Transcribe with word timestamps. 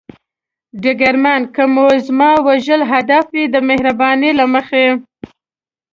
ډګرمن: 0.81 1.41
که 1.55 1.63
مو 1.73 1.87
زما 2.05 2.31
وژل 2.47 2.81
هدف 2.91 3.25
وي، 3.33 3.45
د 3.53 3.55
مهربانۍ 3.69 4.31
له 4.39 4.45
مخې. 4.53 4.87